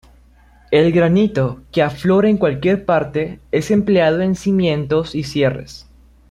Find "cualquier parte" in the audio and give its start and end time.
2.39-3.39